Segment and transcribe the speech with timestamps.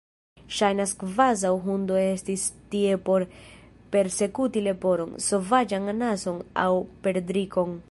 [0.59, 3.25] Ŝajnas kvazaŭ hundo estis tie por
[3.97, 6.69] persekuti leporon, sovaĝan anason aŭ
[7.07, 7.77] perdrikon.